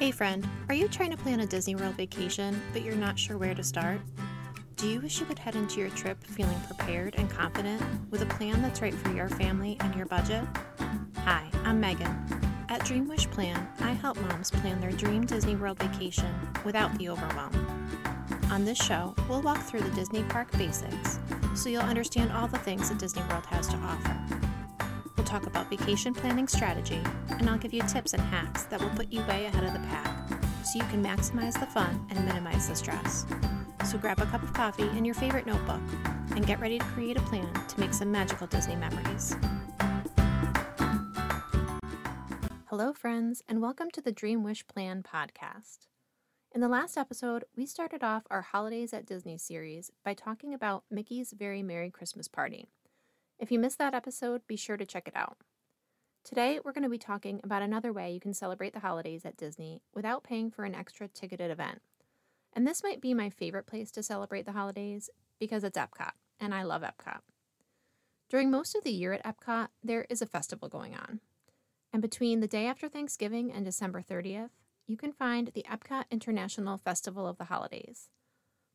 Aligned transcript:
Hey 0.00 0.12
friend, 0.12 0.48
are 0.70 0.74
you 0.74 0.88
trying 0.88 1.10
to 1.10 1.16
plan 1.18 1.40
a 1.40 1.46
Disney 1.46 1.74
World 1.74 1.94
vacation, 1.94 2.58
but 2.72 2.80
you're 2.80 2.96
not 2.96 3.18
sure 3.18 3.36
where 3.36 3.54
to 3.54 3.62
start? 3.62 4.00
Do 4.76 4.88
you 4.88 4.98
wish 4.98 5.20
you 5.20 5.26
could 5.26 5.38
head 5.38 5.56
into 5.56 5.78
your 5.78 5.90
trip 5.90 6.24
feeling 6.24 6.58
prepared 6.60 7.16
and 7.18 7.28
confident 7.28 7.82
with 8.10 8.22
a 8.22 8.26
plan 8.26 8.62
that's 8.62 8.80
right 8.80 8.94
for 8.94 9.12
your 9.12 9.28
family 9.28 9.76
and 9.80 9.94
your 9.94 10.06
budget? 10.06 10.42
Hi, 11.18 11.50
I'm 11.64 11.80
Megan. 11.80 12.16
At 12.70 12.82
Dream 12.82 13.08
Wish 13.08 13.28
Plan, 13.28 13.68
I 13.80 13.92
help 13.92 14.18
moms 14.22 14.50
plan 14.50 14.80
their 14.80 14.90
dream 14.90 15.26
Disney 15.26 15.54
World 15.54 15.78
vacation 15.78 16.34
without 16.64 16.96
the 16.96 17.10
overwhelm. 17.10 17.52
On 18.50 18.64
this 18.64 18.78
show, 18.78 19.14
we'll 19.28 19.42
walk 19.42 19.60
through 19.60 19.82
the 19.82 19.90
Disney 19.90 20.22
park 20.22 20.50
basics 20.52 21.18
so 21.54 21.68
you'll 21.68 21.82
understand 21.82 22.32
all 22.32 22.48
the 22.48 22.56
things 22.56 22.88
that 22.88 22.96
Disney 22.96 23.22
World 23.28 23.44
has 23.44 23.68
to 23.68 23.76
offer. 23.76 24.49
Talk 25.30 25.46
about 25.46 25.70
vacation 25.70 26.12
planning 26.12 26.48
strategy, 26.48 27.00
and 27.28 27.48
I'll 27.48 27.56
give 27.56 27.72
you 27.72 27.82
tips 27.82 28.14
and 28.14 28.20
hacks 28.20 28.64
that 28.64 28.80
will 28.80 28.90
put 28.90 29.12
you 29.12 29.20
way 29.26 29.44
ahead 29.44 29.62
of 29.62 29.72
the 29.72 29.78
pack 29.86 30.28
so 30.64 30.80
you 30.80 30.84
can 30.86 31.04
maximize 31.04 31.52
the 31.52 31.66
fun 31.66 32.04
and 32.10 32.26
minimize 32.26 32.68
the 32.68 32.74
stress. 32.74 33.26
So 33.88 33.96
grab 33.96 34.18
a 34.18 34.26
cup 34.26 34.42
of 34.42 34.52
coffee 34.52 34.88
and 34.88 35.06
your 35.06 35.14
favorite 35.14 35.46
notebook 35.46 35.80
and 36.34 36.44
get 36.44 36.58
ready 36.58 36.80
to 36.80 36.84
create 36.86 37.16
a 37.16 37.20
plan 37.20 37.48
to 37.68 37.78
make 37.78 37.94
some 37.94 38.10
magical 38.10 38.48
Disney 38.48 38.74
memories. 38.74 39.36
Hello, 42.66 42.92
friends, 42.92 43.40
and 43.48 43.62
welcome 43.62 43.92
to 43.92 44.00
the 44.00 44.10
Dream 44.10 44.42
Wish 44.42 44.66
Plan 44.66 45.04
podcast. 45.04 45.86
In 46.52 46.60
the 46.60 46.66
last 46.66 46.98
episode, 46.98 47.44
we 47.56 47.66
started 47.66 48.02
off 48.02 48.24
our 48.32 48.42
Holidays 48.42 48.92
at 48.92 49.06
Disney 49.06 49.38
series 49.38 49.92
by 50.04 50.12
talking 50.12 50.52
about 50.52 50.82
Mickey's 50.90 51.32
Very 51.38 51.62
Merry 51.62 51.92
Christmas 51.92 52.26
Party. 52.26 52.66
If 53.40 53.50
you 53.50 53.58
missed 53.58 53.78
that 53.78 53.94
episode, 53.94 54.46
be 54.46 54.56
sure 54.56 54.76
to 54.76 54.84
check 54.84 55.08
it 55.08 55.16
out. 55.16 55.38
Today, 56.24 56.60
we're 56.62 56.74
going 56.74 56.84
to 56.84 56.90
be 56.90 56.98
talking 56.98 57.40
about 57.42 57.62
another 57.62 57.90
way 57.90 58.12
you 58.12 58.20
can 58.20 58.34
celebrate 58.34 58.74
the 58.74 58.80
holidays 58.80 59.24
at 59.24 59.38
Disney 59.38 59.80
without 59.94 60.22
paying 60.22 60.50
for 60.50 60.64
an 60.64 60.74
extra 60.74 61.08
ticketed 61.08 61.50
event. 61.50 61.80
And 62.52 62.66
this 62.66 62.82
might 62.82 63.00
be 63.00 63.14
my 63.14 63.30
favorite 63.30 63.66
place 63.66 63.90
to 63.92 64.02
celebrate 64.02 64.44
the 64.44 64.52
holidays 64.52 65.08
because 65.38 65.64
it's 65.64 65.78
Epcot, 65.78 66.10
and 66.38 66.54
I 66.54 66.64
love 66.64 66.82
Epcot. 66.82 67.20
During 68.28 68.50
most 68.50 68.74
of 68.74 68.84
the 68.84 68.92
year 68.92 69.14
at 69.14 69.24
Epcot, 69.24 69.68
there 69.82 70.04
is 70.10 70.20
a 70.20 70.26
festival 70.26 70.68
going 70.68 70.94
on. 70.94 71.20
And 71.94 72.02
between 72.02 72.40
the 72.40 72.46
day 72.46 72.66
after 72.66 72.90
Thanksgiving 72.90 73.50
and 73.50 73.64
December 73.64 74.02
30th, 74.02 74.50
you 74.86 74.98
can 74.98 75.12
find 75.12 75.50
the 75.54 75.64
Epcot 75.66 76.04
International 76.10 76.76
Festival 76.76 77.26
of 77.26 77.38
the 77.38 77.44
Holidays. 77.44 78.10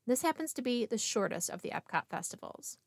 This 0.08 0.24
happens 0.24 0.54
to 0.54 0.64
be 0.64 0.88
the 0.88 0.98
shortest 0.98 1.52
of 1.52 1.62
the 1.62 1.70
Epcot 1.70 2.08
festivals. 2.10 2.80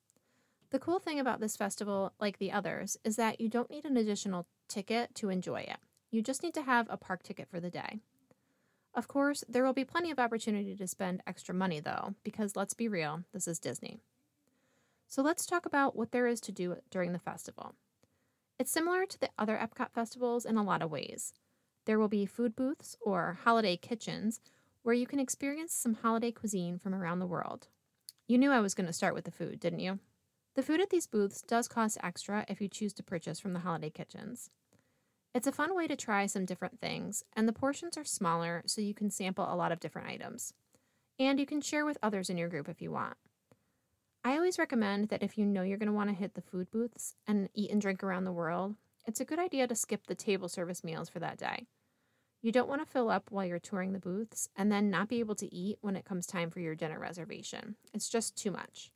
The 0.71 0.79
cool 0.79 0.99
thing 0.99 1.19
about 1.19 1.41
this 1.41 1.57
festival, 1.57 2.13
like 2.21 2.39
the 2.39 2.53
others, 2.53 2.99
is 3.03 3.17
that 3.17 3.41
you 3.41 3.49
don't 3.49 3.71
need 3.71 3.87
an 3.87 3.97
additional 3.97 4.47
ticket 4.69 5.15
to 5.15 5.31
enjoy 5.31 5.61
it. 5.61 5.79
You 6.11 6.21
just 6.21 6.43
need 6.43 6.55
to 6.55 6.63
have 6.63 6.87
a 6.91 6.99
park 6.99 7.23
ticket 7.23 7.49
for 7.49 7.59
the 7.59 7.71
day. 7.71 8.01
Of 8.95 9.09
course, 9.09 9.45
there 9.49 9.65
will 9.65 9.73
be 9.73 9.85
plenty 9.85 10.11
of 10.11 10.19
opportunity 10.19 10.77
to 10.77 10.87
spend 10.87 11.23
extra 11.27 11.55
money, 11.55 11.81
though, 11.81 12.15
because 12.23 12.57
let's 12.57 12.75
be 12.75 12.89
real, 12.89 13.25
this 13.33 13.49
is 13.49 13.59
Disney. 13.59 14.01
So 15.07 15.23
let's 15.23 15.47
talk 15.47 15.65
about 15.65 15.97
what 15.97 16.13
there 16.13 16.27
is 16.27 16.41
to 16.43 16.53
do 16.53 16.77
during 16.91 17.13
the 17.13 17.19
festival. 17.19 17.75
It's 18.59 18.71
similar 18.71 19.07
to 19.07 19.19
the 19.19 19.31
other 19.39 19.57
Epcot 19.57 19.93
festivals 19.93 20.45
in 20.45 20.59
a 20.59 20.65
lot 20.65 20.83
of 20.83 20.91
ways. 20.91 21.33
There 21.87 21.99
will 21.99 22.09
be 22.09 22.27
food 22.27 22.55
booths 22.55 22.97
or 23.01 23.39
holiday 23.45 23.79
kitchens 23.79 24.41
where 24.83 24.95
you 24.95 25.07
can 25.07 25.21
experience 25.21 25.73
some 25.73 25.95
holiday 25.95 26.31
cuisine 26.31 26.79
from 26.79 26.95
around 26.95 27.21
the 27.21 27.27
world. 27.27 27.69
You 28.27 28.37
knew 28.37 28.51
I 28.51 28.61
was 28.61 28.75
going 28.75 28.87
to 28.87 28.93
start 28.93 29.15
with 29.15 29.25
the 29.25 29.31
food, 29.31 29.61
didn't 29.61 29.81
you? 29.81 30.01
The 30.59 30.65
food 30.65 30.81
at 30.81 30.91
these 30.91 31.07
booths 31.07 31.41
does 31.41 31.69
cost 31.69 31.99
extra 32.03 32.45
if 32.49 32.61
you 32.61 32.67
choose 32.67 32.93
to 32.95 33.05
purchase 33.05 33.39
from 33.39 33.53
the 33.53 33.61
holiday 33.61 33.91
kitchens. 33.91 34.51
It's 35.33 35.47
a 35.47 35.53
fun 35.53 35.73
way 35.77 35.87
to 35.87 35.95
try 35.95 36.27
some 36.27 36.47
different 36.47 36.81
things, 36.81 37.23
and 37.37 37.47
the 37.47 37.53
portions 37.53 37.97
are 37.97 38.03
smaller 38.03 38.65
so 38.67 38.81
you 38.81 38.93
can 38.93 39.09
sample 39.09 39.47
a 39.49 39.55
lot 39.55 39.71
of 39.71 39.79
different 39.79 40.09
items. 40.09 40.53
And 41.17 41.39
you 41.39 41.47
can 41.47 41.61
share 41.61 41.85
with 41.85 41.97
others 42.03 42.29
in 42.29 42.37
your 42.37 42.49
group 42.49 42.69
if 42.69 42.83
you 42.83 42.91
want. 42.91 43.17
I 44.25 44.35
always 44.35 44.59
recommend 44.59 45.11
that 45.11 45.23
if 45.23 45.39
you 45.39 45.47
know 45.47 45.63
you're 45.63 45.79
going 45.79 45.87
to 45.87 45.93
want 45.93 46.11
to 46.11 46.17
hit 46.17 46.35
the 46.35 46.43
food 46.43 46.73
booths 46.73 47.15
and 47.25 47.49
eat 47.55 47.71
and 47.71 47.81
drink 47.81 48.03
around 48.03 48.25
the 48.25 48.33
world, 48.33 48.75
it's 49.07 49.21
a 49.21 49.25
good 49.25 49.39
idea 49.39 49.69
to 49.69 49.77
skip 49.77 50.09
the 50.09 50.17
table 50.17 50.49
service 50.49 50.83
meals 50.83 51.09
for 51.09 51.21
that 51.21 51.39
day. 51.39 51.69
You 52.43 52.51
don't 52.51 52.69
want 52.69 52.85
to 52.85 52.93
fill 52.93 53.11
up 53.11 53.31
while 53.31 53.47
you're 53.47 53.61
touring 53.61 53.93
the 53.93 54.01
booths 54.01 54.49
and 54.57 54.73
then 54.73 54.91
not 54.91 55.09
be 55.09 55.21
able 55.21 55.37
to 55.37 55.55
eat 55.55 55.79
when 55.83 55.95
it 55.95 56.05
comes 56.05 56.27
time 56.27 56.51
for 56.51 56.59
your 56.59 56.75
dinner 56.75 56.99
reservation. 56.99 57.77
It's 57.95 58.09
just 58.09 58.35
too 58.35 58.51
much. 58.51 58.91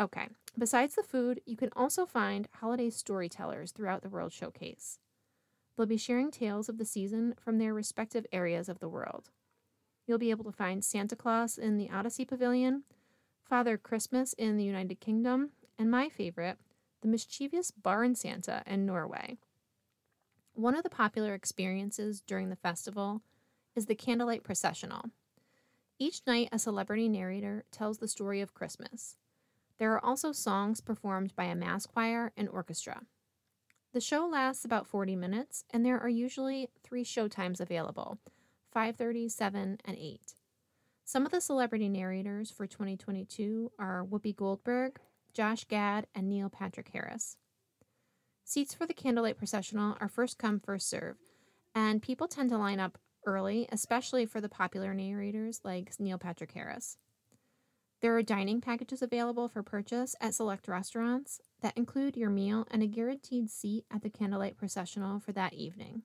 Okay, 0.00 0.28
besides 0.56 0.94
the 0.94 1.02
food, 1.02 1.40
you 1.44 1.56
can 1.56 1.70
also 1.76 2.06
find 2.06 2.48
holiday 2.54 2.90
storytellers 2.90 3.72
throughout 3.72 4.02
the 4.02 4.08
World 4.08 4.32
Showcase. 4.32 4.98
They'll 5.76 5.86
be 5.86 5.96
sharing 5.96 6.30
tales 6.30 6.68
of 6.68 6.78
the 6.78 6.84
season 6.84 7.34
from 7.38 7.58
their 7.58 7.74
respective 7.74 8.26
areas 8.32 8.68
of 8.68 8.78
the 8.78 8.88
world. 8.88 9.30
You'll 10.06 10.18
be 10.18 10.30
able 10.30 10.44
to 10.44 10.52
find 10.52 10.84
Santa 10.84 11.16
Claus 11.16 11.58
in 11.58 11.76
the 11.76 11.90
Odyssey 11.90 12.24
Pavilion, 12.24 12.84
Father 13.42 13.76
Christmas 13.76 14.32
in 14.34 14.56
the 14.56 14.64
United 14.64 15.00
Kingdom, 15.00 15.50
and 15.78 15.90
my 15.90 16.08
favorite, 16.08 16.58
the 17.02 17.08
mischievous 17.08 17.70
Barn 17.70 18.14
Santa 18.14 18.62
in 18.66 18.86
Norway. 18.86 19.36
One 20.54 20.74
of 20.74 20.82
the 20.82 20.90
popular 20.90 21.34
experiences 21.34 22.20
during 22.20 22.50
the 22.50 22.56
festival 22.56 23.22
is 23.74 23.86
the 23.86 23.94
candlelight 23.94 24.42
processional. 24.42 25.10
Each 25.98 26.20
night, 26.26 26.48
a 26.52 26.58
celebrity 26.58 27.08
narrator 27.08 27.64
tells 27.70 27.98
the 27.98 28.08
story 28.08 28.40
of 28.40 28.54
Christmas. 28.54 29.16
There 29.78 29.92
are 29.92 30.04
also 30.04 30.32
songs 30.32 30.80
performed 30.80 31.34
by 31.34 31.44
a 31.44 31.54
mass 31.54 31.86
choir 31.86 32.32
and 32.36 32.48
orchestra. 32.48 33.02
The 33.92 34.00
show 34.00 34.26
lasts 34.26 34.64
about 34.64 34.86
40 34.86 35.16
minutes, 35.16 35.64
and 35.70 35.84
there 35.84 36.00
are 36.00 36.08
usually 36.08 36.68
three 36.82 37.04
show 37.04 37.28
times 37.28 37.60
available 37.60 38.18
5:30, 38.74 39.28
7, 39.28 39.78
and 39.84 39.96
8. 39.96 40.34
Some 41.04 41.26
of 41.26 41.32
the 41.32 41.40
celebrity 41.40 41.88
narrators 41.88 42.50
for 42.50 42.66
2022 42.66 43.72
are 43.78 44.04
Whoopi 44.04 44.34
Goldberg, 44.34 44.98
Josh 45.34 45.64
Gad, 45.64 46.06
and 46.14 46.28
Neil 46.28 46.48
Patrick 46.48 46.88
Harris. 46.88 47.36
Seats 48.44 48.72
for 48.72 48.86
the 48.86 48.94
candlelight 48.94 49.36
processional 49.36 49.96
are 50.00 50.08
first 50.08 50.38
come, 50.38 50.58
first 50.58 50.88
serve, 50.88 51.16
and 51.74 52.02
people 52.02 52.28
tend 52.28 52.50
to 52.50 52.58
line 52.58 52.80
up 52.80 52.98
early, 53.26 53.68
especially 53.70 54.26
for 54.26 54.40
the 54.40 54.48
popular 54.48 54.94
narrators 54.94 55.60
like 55.64 55.92
Neil 55.98 56.18
Patrick 56.18 56.52
Harris. 56.52 56.96
There 58.02 58.16
are 58.16 58.22
dining 58.22 58.60
packages 58.60 59.00
available 59.00 59.48
for 59.48 59.62
purchase 59.62 60.16
at 60.20 60.34
select 60.34 60.66
restaurants 60.66 61.40
that 61.60 61.76
include 61.76 62.16
your 62.16 62.30
meal 62.30 62.66
and 62.68 62.82
a 62.82 62.88
guaranteed 62.88 63.48
seat 63.48 63.84
at 63.92 64.02
the 64.02 64.10
candlelight 64.10 64.56
processional 64.56 65.20
for 65.20 65.30
that 65.32 65.52
evening. 65.52 66.02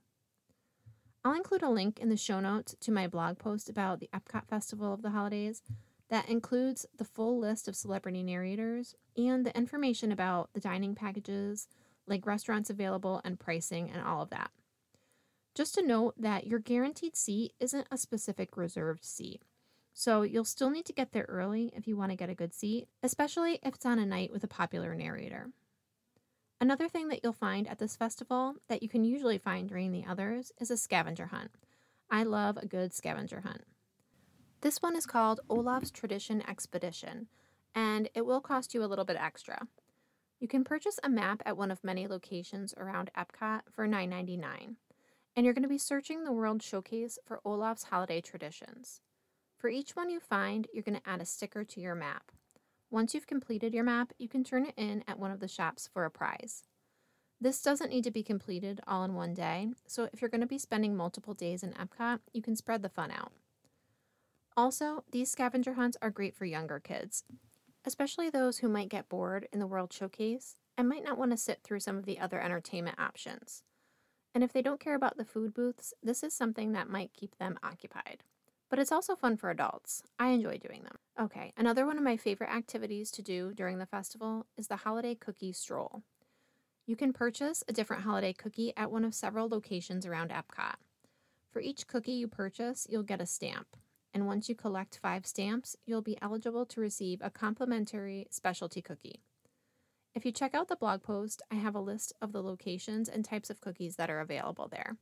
I'll 1.25 1.33
include 1.33 1.63
a 1.63 1.69
link 1.69 1.97
in 1.99 2.09
the 2.09 2.15
show 2.15 2.39
notes 2.39 2.75
to 2.81 2.91
my 2.91 3.07
blog 3.07 3.39
post 3.39 3.67
about 3.67 3.99
the 3.99 4.11
Epcot 4.13 4.47
Festival 4.47 4.93
of 4.93 5.01
the 5.01 5.09
Holidays 5.09 5.63
that 6.11 6.29
includes 6.29 6.85
the 6.95 7.03
full 7.03 7.39
list 7.39 7.67
of 7.67 7.75
celebrity 7.75 8.21
narrators 8.21 8.93
and 9.17 9.43
the 9.43 9.57
information 9.57 10.11
about 10.11 10.51
the 10.53 10.61
dining 10.61 10.93
packages, 10.93 11.67
like 12.05 12.27
restaurants 12.27 12.69
available 12.69 13.21
and 13.25 13.39
pricing 13.39 13.89
and 13.89 14.03
all 14.03 14.21
of 14.21 14.29
that. 14.29 14.51
Just 15.55 15.73
to 15.73 15.81
note 15.81 16.13
that 16.15 16.45
your 16.45 16.59
guaranteed 16.59 17.17
seat 17.17 17.53
isn't 17.59 17.87
a 17.89 17.97
specific 17.97 18.55
reserved 18.55 19.03
seat. 19.03 19.41
So 19.99 20.21
you'll 20.21 20.45
still 20.45 20.69
need 20.69 20.85
to 20.85 20.93
get 20.93 21.11
there 21.11 21.25
early 21.27 21.73
if 21.75 21.87
you 21.87 21.97
want 21.97 22.11
to 22.11 22.15
get 22.15 22.29
a 22.29 22.35
good 22.35 22.53
seat, 22.53 22.87
especially 23.01 23.57
if 23.63 23.73
it's 23.73 23.85
on 23.85 23.97
a 23.97 24.05
night 24.05 24.31
with 24.31 24.43
a 24.43 24.47
popular 24.47 24.93
narrator. 24.93 25.49
Another 26.61 26.87
thing 26.87 27.07
that 27.07 27.21
you'll 27.23 27.33
find 27.33 27.67
at 27.67 27.79
this 27.79 27.95
festival 27.95 28.57
that 28.67 28.83
you 28.83 28.89
can 28.89 29.03
usually 29.03 29.39
find 29.39 29.67
during 29.67 29.91
the 29.91 30.05
others 30.07 30.51
is 30.59 30.69
a 30.69 30.77
scavenger 30.77 31.25
hunt. 31.25 31.49
I 32.11 32.21
love 32.21 32.57
a 32.57 32.67
good 32.67 32.93
scavenger 32.93 33.41
hunt. 33.41 33.63
This 34.61 34.83
one 34.83 34.95
is 34.95 35.07
called 35.07 35.39
Olaf's 35.49 35.89
Tradition 35.89 36.47
Expedition, 36.47 37.25
and 37.73 38.07
it 38.13 38.23
will 38.23 38.39
cost 38.39 38.75
you 38.75 38.83
a 38.83 38.85
little 38.85 39.03
bit 39.03 39.17
extra. 39.19 39.67
You 40.39 40.47
can 40.47 40.63
purchase 40.63 40.99
a 41.01 41.09
map 41.09 41.41
at 41.43 41.57
one 41.57 41.71
of 41.71 41.83
many 41.83 42.07
locations 42.07 42.71
around 42.77 43.09
Epcot 43.17 43.61
for 43.71 43.87
$9.99, 43.87 44.75
and 45.35 45.43
you're 45.43 45.55
going 45.55 45.63
to 45.63 45.67
be 45.67 45.79
searching 45.79 46.23
the 46.23 46.31
World 46.31 46.61
Showcase 46.61 47.17
for 47.25 47.41
Olaf's 47.43 47.85
holiday 47.85 48.21
traditions. 48.21 49.01
For 49.57 49.69
each 49.69 49.95
one 49.95 50.11
you 50.11 50.19
find, 50.19 50.67
you're 50.71 50.83
going 50.83 50.99
to 50.99 51.09
add 51.09 51.19
a 51.19 51.25
sticker 51.25 51.63
to 51.63 51.81
your 51.81 51.95
map. 51.95 52.31
Once 52.91 53.13
you've 53.13 53.25
completed 53.25 53.73
your 53.73 53.83
map, 53.83 54.13
you 54.19 54.29
can 54.29 54.43
turn 54.43 54.65
it 54.65 54.73
in 54.77 55.03
at 55.07 55.17
one 55.17 55.31
of 55.31 55.39
the 55.39 55.47
shops 55.47 55.89
for 55.91 56.05
a 56.05 56.11
prize. 56.11 56.63
This 57.41 57.61
doesn't 57.61 57.89
need 57.89 58.03
to 58.03 58.11
be 58.11 58.23
completed 58.23 58.81
all 58.87 59.03
in 59.03 59.15
one 59.15 59.33
day, 59.33 59.69
so 59.87 60.09
if 60.13 60.21
you're 60.21 60.29
going 60.29 60.41
to 60.41 60.47
be 60.47 60.59
spending 60.59 60.95
multiple 60.95 61.33
days 61.33 61.63
in 61.63 61.73
Epcot, 61.73 62.19
you 62.33 62.41
can 62.41 62.55
spread 62.55 62.83
the 62.83 62.89
fun 62.89 63.11
out. 63.11 63.31
Also, 64.55 65.03
these 65.11 65.31
scavenger 65.31 65.73
hunts 65.73 65.97
are 66.01 66.09
great 66.09 66.35
for 66.35 66.45
younger 66.45 66.79
kids, 66.79 67.23
especially 67.83 68.29
those 68.29 68.59
who 68.59 68.69
might 68.69 68.89
get 68.89 69.09
bored 69.09 69.47
in 69.51 69.59
the 69.59 69.67
World 69.67 69.91
Showcase 69.91 70.55
and 70.77 70.87
might 70.87 71.03
not 71.03 71.17
want 71.17 71.31
to 71.31 71.37
sit 71.37 71.61
through 71.63 71.79
some 71.79 71.97
of 71.97 72.05
the 72.05 72.19
other 72.19 72.39
entertainment 72.39 72.99
options. 72.99 73.63
And 74.33 74.43
if 74.43 74.53
they 74.53 74.61
don't 74.61 74.79
care 74.79 74.95
about 74.95 75.17
the 75.17 75.25
food 75.25 75.53
booths, 75.53 75.93
this 76.01 76.23
is 76.23 76.33
something 76.33 76.73
that 76.73 76.89
might 76.89 77.13
keep 77.13 77.37
them 77.37 77.57
occupied 77.63 78.23
but 78.69 78.79
it's 78.79 78.91
also 78.91 79.15
fun 79.15 79.37
for 79.37 79.49
adults. 79.49 80.03
I 80.19 80.29
enjoy 80.29 80.57
doing 80.57 80.83
them. 80.83 80.97
Okay, 81.19 81.53
another 81.57 81.85
one 81.85 81.97
of 81.97 82.03
my 82.03 82.17
favorite 82.17 82.49
activities 82.51 83.11
to 83.11 83.21
do 83.21 83.53
during 83.53 83.77
the 83.79 83.85
festival 83.85 84.45
is 84.57 84.67
the 84.67 84.77
holiday 84.77 85.15
cookie 85.15 85.53
stroll. 85.53 86.03
You 86.85 86.95
can 86.95 87.11
purchase 87.11 87.63
a 87.67 87.73
different 87.73 88.03
holiday 88.03 88.33
cookie 88.33 88.73
at 88.77 88.91
one 88.91 89.03
of 89.03 89.13
several 89.13 89.49
locations 89.49 90.05
around 90.05 90.31
Epcot. 90.31 90.75
For 91.51 91.59
each 91.59 91.87
cookie 91.87 92.13
you 92.13 92.27
purchase, 92.27 92.87
you'll 92.89 93.03
get 93.03 93.21
a 93.21 93.25
stamp. 93.25 93.75
And 94.13 94.25
once 94.25 94.47
you 94.47 94.55
collect 94.55 94.99
five 95.01 95.25
stamps, 95.25 95.75
you'll 95.85 96.01
be 96.01 96.17
eligible 96.21 96.65
to 96.67 96.81
receive 96.81 97.19
a 97.21 97.29
complimentary 97.29 98.27
specialty 98.29 98.81
cookie. 98.81 99.21
If 100.15 100.25
you 100.25 100.31
check 100.31 100.55
out 100.55 100.67
the 100.67 100.75
blog 100.75 101.03
post, 101.03 101.41
I 101.51 101.55
have 101.55 101.75
a 101.75 101.79
list 101.79 102.13
of 102.21 102.31
the 102.31 102.41
locations 102.41 103.09
and 103.09 103.23
types 103.23 103.49
of 103.49 103.61
cookies 103.61 103.97
that 103.97 104.09
are 104.09 104.19
available 104.19 104.67
there. 104.67 104.97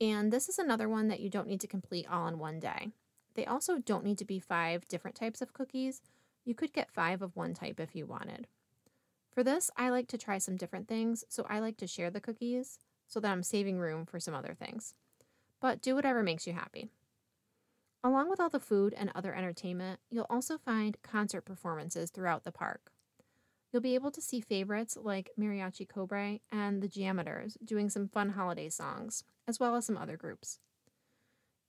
And 0.00 0.32
this 0.32 0.48
is 0.48 0.58
another 0.58 0.88
one 0.88 1.08
that 1.08 1.20
you 1.20 1.30
don't 1.30 1.48
need 1.48 1.60
to 1.60 1.66
complete 1.66 2.06
all 2.10 2.26
in 2.26 2.38
one 2.38 2.60
day. 2.60 2.90
They 3.34 3.46
also 3.46 3.78
don't 3.78 4.04
need 4.04 4.18
to 4.18 4.24
be 4.24 4.38
five 4.38 4.88
different 4.88 5.16
types 5.16 5.40
of 5.40 5.52
cookies. 5.52 6.02
You 6.44 6.54
could 6.54 6.72
get 6.72 6.90
five 6.90 7.22
of 7.22 7.36
one 7.36 7.54
type 7.54 7.80
if 7.80 7.94
you 7.94 8.06
wanted. 8.06 8.46
For 9.32 9.42
this, 9.42 9.70
I 9.76 9.90
like 9.90 10.08
to 10.08 10.18
try 10.18 10.38
some 10.38 10.56
different 10.56 10.88
things, 10.88 11.24
so 11.28 11.46
I 11.48 11.58
like 11.58 11.76
to 11.78 11.86
share 11.86 12.10
the 12.10 12.20
cookies 12.20 12.78
so 13.06 13.20
that 13.20 13.30
I'm 13.30 13.42
saving 13.42 13.78
room 13.78 14.06
for 14.06 14.18
some 14.18 14.34
other 14.34 14.54
things. 14.54 14.94
But 15.60 15.82
do 15.82 15.94
whatever 15.94 16.22
makes 16.22 16.46
you 16.46 16.52
happy. 16.52 16.88
Along 18.02 18.30
with 18.30 18.40
all 18.40 18.48
the 18.48 18.60
food 18.60 18.94
and 18.96 19.10
other 19.14 19.34
entertainment, 19.34 20.00
you'll 20.10 20.26
also 20.30 20.58
find 20.58 20.96
concert 21.02 21.42
performances 21.42 22.10
throughout 22.10 22.44
the 22.44 22.52
park. 22.52 22.92
You'll 23.76 23.82
be 23.82 23.94
able 23.94 24.12
to 24.12 24.22
see 24.22 24.40
favorites 24.40 24.96
like 24.98 25.32
Mariachi 25.38 25.86
Cobre 25.86 26.38
and 26.50 26.82
the 26.82 26.88
JAMMitors 26.88 27.58
doing 27.62 27.90
some 27.90 28.08
fun 28.08 28.30
holiday 28.30 28.70
songs, 28.70 29.22
as 29.46 29.60
well 29.60 29.76
as 29.76 29.84
some 29.84 29.98
other 29.98 30.16
groups. 30.16 30.60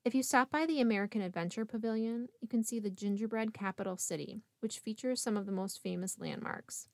If 0.06 0.16
you 0.16 0.24
stop 0.24 0.50
by 0.50 0.66
the 0.66 0.80
American 0.80 1.20
Adventure 1.20 1.66
Pavilion, 1.66 2.30
you 2.42 2.48
can 2.48 2.64
see 2.64 2.80
the 2.80 2.90
gingerbread 2.90 3.54
capital 3.54 3.98
city, 3.98 4.40
which 4.62 4.80
features 4.80 5.22
some 5.22 5.36
of 5.36 5.46
the 5.46 5.52
most 5.52 5.84
famous 5.84 6.18
landmarks. 6.18 6.88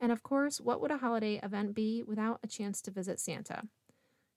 And 0.00 0.10
of 0.10 0.24
course, 0.24 0.60
what 0.60 0.80
would 0.80 0.90
a 0.90 0.98
holiday 0.98 1.38
event 1.40 1.76
be 1.76 2.02
without 2.02 2.40
a 2.42 2.48
chance 2.48 2.82
to 2.82 2.90
visit 2.90 3.20
Santa? 3.20 3.68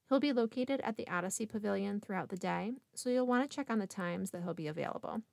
He'll 0.09 0.19
be 0.19 0.31
located 0.31 0.81
at 0.83 0.95
the 0.95 1.07
Odyssey 1.07 1.47
Pavilion 1.47 2.01
throughout 2.01 2.29
the 2.29 2.37
day, 2.37 2.73
so 2.93 3.09
you'll 3.09 3.25
want 3.25 3.49
to 3.49 3.55
check 3.55 3.71
on 3.71 3.79
the 3.79 3.87
times 3.87 4.29
that 4.29 4.43
he'll 4.43 4.53
be 4.53 4.67
available. 4.67 5.23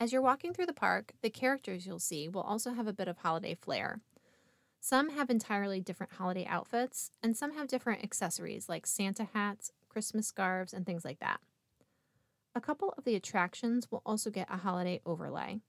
As 0.00 0.12
you're 0.12 0.22
walking 0.22 0.52
through 0.52 0.66
the 0.66 0.72
park, 0.72 1.12
the 1.22 1.30
characters 1.30 1.84
you'll 1.84 1.98
see 1.98 2.28
will 2.28 2.42
also 2.42 2.72
have 2.72 2.86
a 2.86 2.92
bit 2.92 3.08
of 3.08 3.18
holiday 3.18 3.54
flair. 3.54 4.00
Some 4.80 5.10
have 5.10 5.28
entirely 5.28 5.80
different 5.80 6.12
holiday 6.12 6.46
outfits, 6.46 7.10
and 7.20 7.36
some 7.36 7.54
have 7.54 7.66
different 7.66 8.04
accessories 8.04 8.68
like 8.68 8.86
Santa 8.86 9.28
hats, 9.34 9.72
Christmas 9.88 10.28
scarves, 10.28 10.72
and 10.72 10.86
things 10.86 11.04
like 11.04 11.18
that. 11.18 11.40
A 12.54 12.60
couple 12.60 12.94
of 12.96 13.04
the 13.04 13.16
attractions 13.16 13.90
will 13.90 14.02
also 14.06 14.30
get 14.30 14.46
a 14.48 14.58
holiday 14.58 15.00
overlay. 15.04 15.60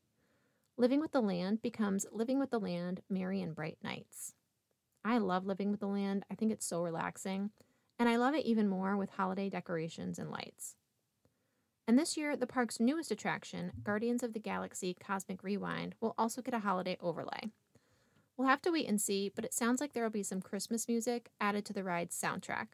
Living 0.77 0.99
with 0.99 1.11
the 1.11 1.21
Land 1.21 1.63
becomes 1.63 2.05
Living 2.11 2.37
with 2.37 2.51
the 2.51 2.59
Land 2.59 3.01
Merry 3.09 3.41
and 3.41 3.55
Bright 3.55 3.79
Nights. 3.83 4.35
I 5.03 5.17
love 5.17 5.47
Living 5.47 5.71
with 5.71 5.79
the 5.79 5.87
Land, 5.87 6.23
I 6.29 6.35
think 6.35 6.51
it's 6.51 6.67
so 6.67 6.83
relaxing, 6.83 7.49
and 7.97 8.07
I 8.07 8.17
love 8.17 8.35
it 8.35 8.45
even 8.45 8.67
more 8.67 8.95
with 8.95 9.09
holiday 9.09 9.49
decorations 9.49 10.19
and 10.19 10.29
lights. 10.29 10.75
And 11.89 11.97
this 11.97 12.15
year, 12.15 12.37
the 12.37 12.45
park's 12.45 12.79
newest 12.79 13.09
attraction, 13.09 13.71
Guardians 13.81 14.21
of 14.21 14.33
the 14.33 14.39
Galaxy 14.39 14.95
Cosmic 15.03 15.43
Rewind, 15.43 15.95
will 15.99 16.13
also 16.19 16.39
get 16.39 16.53
a 16.53 16.59
holiday 16.59 16.95
overlay. 17.01 17.49
We'll 18.37 18.47
have 18.47 18.61
to 18.61 18.71
wait 18.71 18.87
and 18.87 19.01
see, 19.01 19.31
but 19.33 19.43
it 19.43 19.55
sounds 19.55 19.81
like 19.81 19.93
there 19.93 20.03
will 20.03 20.11
be 20.11 20.21
some 20.21 20.39
Christmas 20.39 20.87
music 20.87 21.31
added 21.41 21.65
to 21.65 21.73
the 21.73 21.83
ride's 21.83 22.15
soundtrack. 22.15 22.73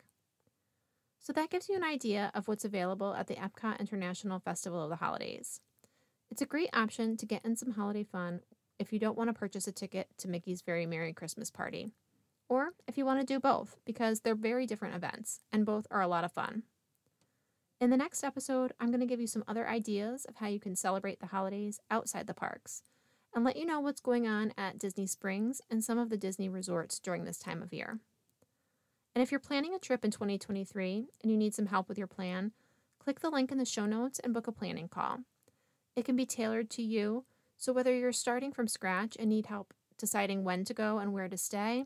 So 1.18 1.32
that 1.32 1.50
gives 1.50 1.70
you 1.70 1.78
an 1.78 1.84
idea 1.86 2.30
of 2.36 2.50
what's 2.50 2.66
available 2.66 3.14
at 3.14 3.28
the 3.28 3.36
Epcot 3.36 3.80
International 3.80 4.42
Festival 4.42 4.84
of 4.84 4.90
the 4.90 4.98
Holidays. 4.98 5.62
It's 6.30 6.42
a 6.42 6.46
great 6.46 6.72
option 6.74 7.16
to 7.16 7.26
get 7.26 7.46
in 7.46 7.56
some 7.56 7.72
holiday 7.72 8.04
fun 8.04 8.42
if 8.80 8.92
you 8.92 9.00
don't 9.00 9.18
want 9.18 9.30
to 9.30 9.34
purchase 9.34 9.66
a 9.66 9.72
ticket 9.72 10.10
to 10.18 10.28
Mickey's 10.28 10.62
Very 10.62 10.86
Merry 10.86 11.14
Christmas 11.14 11.50
Party, 11.50 11.94
or 12.50 12.72
if 12.86 12.98
you 12.98 13.06
want 13.06 13.22
to 13.22 13.26
do 13.26 13.40
both, 13.40 13.78
because 13.86 14.20
they're 14.20 14.36
very 14.36 14.66
different 14.66 14.94
events 14.94 15.40
and 15.54 15.66
both 15.66 15.88
are 15.90 16.02
a 16.02 16.08
lot 16.10 16.26
of 16.26 16.34
fun. 16.34 16.64
In 17.82 17.90
the 17.90 17.98
next 17.98 18.24
episode, 18.24 18.72
I'm 18.80 18.88
going 18.88 19.02
to 19.02 19.06
give 19.06 19.20
you 19.20 19.28
some 19.28 19.44
other 19.50 19.68
ideas 19.68 20.24
of 20.26 20.38
how 20.38 20.48
you 20.48 20.62
can 20.62 20.78
celebrate 20.78 21.20
the 21.20 21.28
holidays 21.28 21.82
outside 21.92 22.26
the 22.26 22.34
parks 22.34 22.84
and 23.34 23.44
let 23.44 23.58
you 23.58 23.66
know 23.66 23.82
what's 23.82 24.00
going 24.00 24.26
on 24.26 24.54
at 24.58 24.80
Disney 24.80 25.06
Springs 25.06 25.62
and 25.70 25.84
some 25.84 25.98
of 26.00 26.10
the 26.10 26.16
Disney 26.16 26.48
resorts 26.48 27.00
during 27.00 27.26
this 27.26 27.38
time 27.38 27.62
of 27.62 27.74
year. 27.74 28.00
And 29.14 29.22
if 29.22 29.30
you're 29.30 29.42
planning 29.42 29.74
a 29.74 29.80
trip 29.80 30.06
in 30.06 30.12
2023 30.12 31.08
and 31.22 31.32
you 31.32 31.38
need 31.38 31.54
some 31.54 31.66
help 31.66 31.90
with 31.90 31.98
your 31.98 32.08
plan, 32.08 32.54
click 32.98 33.20
the 33.20 33.30
link 33.30 33.52
in 33.52 33.58
the 33.58 33.66
show 33.66 33.86
notes 33.86 34.20
and 34.20 34.34
book 34.34 34.48
a 34.48 34.54
planning 34.54 34.88
call. 34.88 35.20
It 35.98 36.06
can 36.06 36.16
be 36.16 36.26
tailored 36.26 36.70
to 36.72 36.82
you, 36.82 37.26
so 37.58 37.74
whether 37.74 37.94
you're 37.94 38.14
starting 38.14 38.54
from 38.54 38.70
scratch 38.70 39.18
and 39.20 39.30
need 39.30 39.48
help 39.48 39.74
deciding 39.98 40.46
when 40.46 40.64
to 40.64 40.74
go 40.74 41.00
and 41.00 41.12
where 41.12 41.28
to 41.28 41.38
stay, 41.38 41.86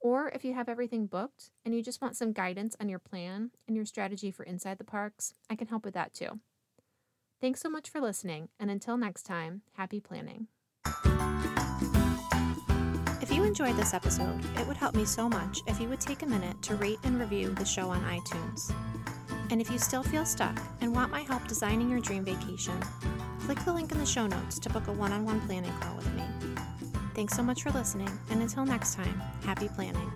or 0.00 0.28
if 0.30 0.44
you 0.44 0.54
have 0.54 0.68
everything 0.68 1.06
booked 1.06 1.50
and 1.64 1.74
you 1.74 1.82
just 1.82 2.00
want 2.00 2.16
some 2.16 2.32
guidance 2.32 2.74
on 2.80 2.88
your 2.88 2.98
plan 2.98 3.50
and 3.68 3.76
your 3.76 3.84
strategy 3.84 4.30
for 4.30 4.42
inside 4.42 4.78
the 4.78 4.84
parks, 4.84 5.34
I 5.48 5.56
can 5.56 5.68
help 5.68 5.84
with 5.84 5.94
that 5.94 6.14
too. 6.14 6.40
Thanks 7.40 7.60
so 7.60 7.70
much 7.70 7.88
for 7.88 8.00
listening, 8.00 8.48
and 8.58 8.70
until 8.70 8.98
next 8.98 9.22
time, 9.22 9.62
happy 9.74 10.00
planning. 10.00 10.48
If 13.22 13.32
you 13.32 13.44
enjoyed 13.44 13.76
this 13.76 13.94
episode, 13.94 14.44
it 14.58 14.66
would 14.66 14.76
help 14.76 14.94
me 14.94 15.04
so 15.04 15.28
much 15.28 15.60
if 15.66 15.80
you 15.80 15.88
would 15.88 16.00
take 16.00 16.22
a 16.22 16.26
minute 16.26 16.60
to 16.62 16.74
rate 16.74 16.98
and 17.04 17.18
review 17.18 17.50
the 17.54 17.64
show 17.64 17.88
on 17.88 18.02
iTunes. 18.02 18.74
And 19.50 19.60
if 19.60 19.70
you 19.70 19.78
still 19.78 20.02
feel 20.02 20.26
stuck 20.26 20.60
and 20.80 20.94
want 20.94 21.10
my 21.10 21.22
help 21.22 21.46
designing 21.48 21.88
your 21.90 22.00
dream 22.00 22.24
vacation, 22.24 22.78
click 23.40 23.58
the 23.64 23.72
link 23.72 23.92
in 23.92 23.98
the 23.98 24.06
show 24.06 24.26
notes 24.26 24.58
to 24.60 24.70
book 24.70 24.86
a 24.88 24.92
one 24.92 25.12
on 25.12 25.24
one 25.24 25.40
planning 25.42 25.72
call 25.80 25.96
with 25.96 26.12
me. 26.14 26.22
Thanks 27.14 27.36
so 27.36 27.42
much 27.42 27.62
for 27.62 27.70
listening, 27.70 28.10
and 28.30 28.40
until 28.40 28.64
next 28.64 28.94
time, 28.94 29.20
happy 29.44 29.68
planning. 29.68 30.10